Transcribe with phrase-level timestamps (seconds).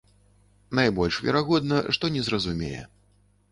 [0.79, 2.83] Найбольш верагодна, што не зразумее.